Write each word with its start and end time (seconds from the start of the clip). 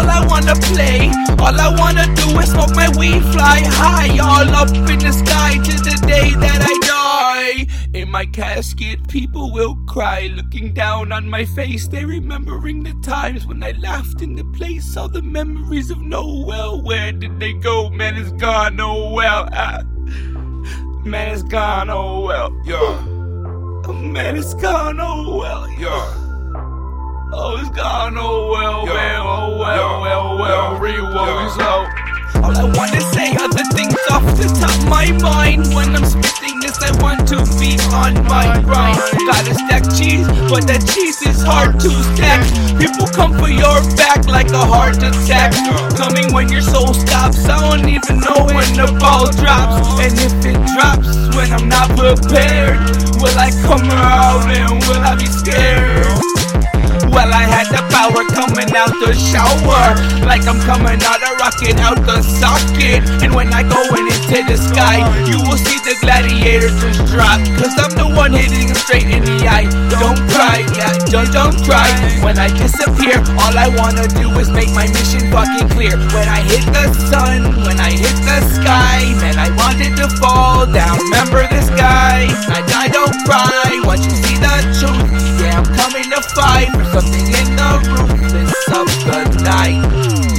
all 0.00 0.08
I 0.08 0.24
wanna 0.26 0.54
play. 0.54 1.10
All 1.38 1.58
I 1.58 1.74
wanna 1.76 2.06
do 2.14 2.38
is 2.38 2.50
smoke 2.50 2.74
my 2.74 2.88
weed, 2.96 3.22
fly 3.32 3.62
high, 3.64 4.18
all 4.18 4.48
up 4.54 4.68
in 4.68 4.98
the 4.98 5.12
sky 5.12 5.54
to 5.56 5.72
the 5.82 6.06
day 6.06 6.30
that 6.34 6.60
I 6.62 6.86
die. 6.86 6.99
My 8.10 8.26
casket, 8.26 9.06
people 9.08 9.52
will 9.52 9.76
cry, 9.86 10.30
looking 10.34 10.74
down 10.74 11.12
on 11.12 11.28
my 11.28 11.44
face. 11.44 11.86
They're 11.86 12.08
remembering 12.08 12.82
the 12.82 12.92
times 13.08 13.46
when 13.46 13.62
I 13.62 13.70
laughed 13.78 14.20
in 14.20 14.34
the 14.34 14.42
place. 14.58 14.96
All 14.96 15.08
the 15.08 15.22
memories 15.22 15.90
of 15.90 16.00
Noel. 16.00 16.82
Where 16.82 17.12
did 17.12 17.38
they 17.38 17.52
go? 17.52 17.88
Man, 17.88 18.16
it's 18.16 18.32
gone, 18.32 18.74
Noel. 18.76 19.48
Ah. 19.52 19.82
Man, 21.04 21.28
it's 21.32 21.44
gone, 21.44 21.88
oh 21.88 22.20
well. 22.26 22.50
Yeah, 22.64 23.06
Oh, 23.88 23.92
man, 23.92 24.36
it's 24.36 24.54
gone, 24.54 24.98
oh 25.00 25.36
well. 25.38 25.70
yeah. 25.78 26.16
Oh, 27.32 27.58
it's 27.60 27.70
gone, 27.70 28.16
oh 28.18 28.50
well, 28.50 28.86
Yeah. 28.86 28.92
well, 28.92 29.28
oh 29.28 29.58
well, 29.58 29.76
Yeah. 29.76 30.00
well, 30.00 30.38
well, 30.38 30.72
Yeah. 30.72 30.80
real 30.80 31.04
Yeah. 31.04 32.42
All 32.42 32.56
I 32.56 32.64
wanna 32.76 33.00
say 33.12 33.30
are 33.36 33.48
the 33.48 33.64
things 33.74 33.94
off 34.10 34.24
the 34.36 34.48
top 34.60 34.70
of 34.78 34.88
my 34.88 35.10
mind. 35.22 35.72
When 35.74 35.94
I'm 35.94 36.04
spitting 36.04 36.39
I 36.82 36.90
want 37.02 37.28
to 37.28 37.44
be 37.60 37.76
on 37.92 38.14
my 38.24 38.60
grind. 38.64 38.96
Gotta 39.26 39.54
stack 39.54 39.84
cheese, 39.96 40.26
but 40.48 40.66
that 40.66 40.82
cheese 40.88 41.20
is 41.22 41.42
hard 41.42 41.78
to 41.80 41.90
stack. 42.14 42.40
People 42.80 43.06
come 43.12 43.36
for 43.36 43.48
your 43.48 43.80
back 43.96 44.26
like 44.26 44.48
a 44.50 44.64
heart 44.64 44.96
attack. 44.98 45.52
Coming 45.96 46.32
when 46.32 46.48
your 46.48 46.62
soul 46.62 46.94
stops. 46.94 47.44
I 47.44 47.60
don't 47.60 47.88
even 47.88 48.20
know 48.20 48.48
when 48.48 48.68
the 48.72 48.88
ball 48.98 49.28
drops. 49.36 50.00
And 50.00 50.14
if 50.16 50.34
it 50.44 50.58
drops 50.72 51.10
when 51.36 51.52
I'm 51.52 51.68
not 51.68 51.92
prepared, 51.96 52.80
will 53.20 53.36
I 53.36 53.52
come 53.64 53.88
out 53.92 54.48
and 54.48 54.80
will 54.88 55.04
I 55.04 55.16
be 55.16 55.26
scared? 55.26 56.06
Well, 57.10 57.26
I 57.34 57.42
had 57.42 57.66
the 57.74 57.82
power 57.90 58.22
coming 58.30 58.70
out 58.78 58.94
the 59.02 59.12
shower. 59.18 59.98
Like 60.22 60.46
I'm 60.46 60.62
coming 60.62 61.02
out 61.02 61.18
a 61.18 61.34
rocket 61.42 61.76
out 61.82 61.98
the 62.06 62.22
socket. 62.22 63.02
And 63.22 63.34
when 63.34 63.52
I 63.52 63.66
go 63.66 63.82
in 64.30 64.46
the 64.46 64.56
sky, 64.56 65.02
you 65.26 65.38
will 65.42 65.58
see 65.58 65.78
the 65.82 65.98
gladiators 66.00 66.74
just 66.78 67.02
drop. 67.10 67.42
Cause 67.58 67.74
I'm 67.74 67.90
the 67.98 68.06
one 68.06 68.32
hitting 68.32 68.70
him 68.70 68.78
straight 68.78 69.10
in 69.10 69.26
the 69.26 69.42
eye. 69.46 69.66
Don't 69.90 70.18
cry, 70.30 70.62
yeah, 70.78 70.94
don't, 71.10 71.30
don't 71.34 71.56
cry. 71.66 71.90
When 72.22 72.38
I 72.38 72.46
disappear, 72.54 73.18
all 73.42 73.54
I 73.58 73.66
wanna 73.74 74.06
do 74.14 74.30
is 74.38 74.50
make 74.50 74.70
my 74.70 74.86
mission 74.86 75.30
fucking 75.34 75.68
clear. 75.74 75.98
When 76.14 76.28
I 76.30 76.46
hit 76.46 76.62
the 76.70 76.94
sun, 77.10 77.58
when 77.66 77.82
I 77.82 77.90
hit 77.90 78.14
the 78.22 78.38
sky, 78.54 79.10
man, 79.18 79.34
I 79.34 79.50
wanted 79.58 79.98
to 79.98 80.06
fall 80.22 80.66
down. 80.66 80.98
Remember 81.10 81.42
this 81.50 81.68
guy? 81.74 82.30
I 82.54 82.62
die, 82.70 82.88
don't 82.88 83.16
cry. 83.26 83.82
Once 83.82 84.06
you 84.06 84.14
see 84.14 84.38
the 84.38 84.54
truth, 84.78 85.10
yeah, 85.42 85.58
I'm 85.58 85.66
coming 85.74 86.06
to 86.06 86.20
fight 86.38 86.70
for 86.70 86.86
something 86.94 87.26
in 87.26 87.48
the 87.58 87.70
room. 87.90 88.10
ruthless 88.14 88.54
of 88.70 88.86
the 89.02 89.42
night. 89.42 90.29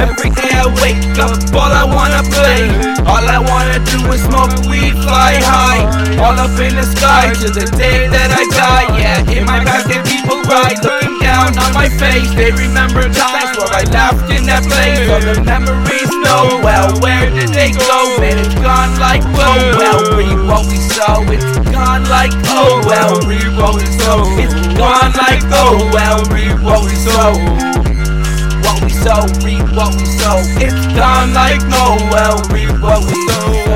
Every 0.00 0.30
day 0.32 0.48
I 0.56 0.64
wake 0.80 1.04
up, 1.20 1.36
all 1.52 1.68
I 1.68 1.84
wanna 1.84 2.24
play. 2.32 2.72
All 3.04 3.20
I 3.20 3.36
wanna 3.36 3.84
do 3.84 4.00
is 4.16 4.24
smoke 4.24 4.56
weed, 4.64 4.96
fly 5.04 5.36
high. 5.44 5.84
All 6.24 6.32
up 6.40 6.56
in 6.56 6.72
the 6.72 6.88
sky 6.88 7.28
to 7.36 7.48
the 7.52 7.68
day 7.76 8.08
that 8.08 8.32
I 8.32 8.44
die. 8.48 8.88
Yeah, 8.96 9.36
in 9.36 9.44
my 9.44 9.60
basket, 9.60 10.00
people 10.08 10.40
ride, 10.48 10.80
looking 10.80 11.20
down 11.20 11.52
on 11.58 11.72
my 11.76 11.88
face. 12.00 12.32
They 12.32 12.48
remember 12.48 13.04
times 13.12 13.52
where 13.60 13.72
I 13.76 13.84
laughed 13.92 14.32
in 14.32 14.48
that 14.48 14.64
place. 14.64 15.04
All 15.12 15.20
the 15.20 15.36
memories 15.44 16.10
know 16.24 16.64
well. 16.64 16.96
Where 17.04 17.28
did 17.28 17.52
they 17.52 17.68
go? 17.76 18.16
Man, 18.24 18.40
it's 18.40 18.56
gone 18.56 18.96
like 18.96 19.20
oh 19.36 19.76
well. 19.76 20.00
Read 20.16 20.40
what 20.48 20.64
we 20.64 20.80
saw. 20.80 21.20
It's 21.28 21.44
gone 21.68 22.08
like 22.08 22.32
oh 22.48 22.80
well. 22.88 23.20
Read 23.28 23.52
what 23.52 23.76
we 23.76 23.84
saw. 24.00 24.24
It's 24.40 24.56
gone 24.80 25.12
like 25.12 25.44
oh 25.52 25.76
well. 25.92 26.24
Read 26.32 26.56
what 26.64 26.88
we 26.88 26.96
saw. 26.96 27.89
Sow, 29.02 29.24
reap 29.42 29.62
what 29.72 29.94
we 29.94 30.04
sow. 30.04 30.42
It's 30.60 30.86
gone 30.94 31.32
like 31.32 31.60
well. 32.10 32.36
Reap 32.52 32.78
what 32.82 33.02
we 33.06 33.28
sow. 33.28 33.69